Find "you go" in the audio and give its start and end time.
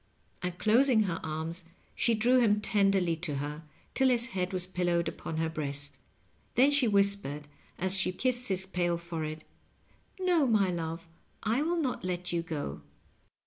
12.33-12.81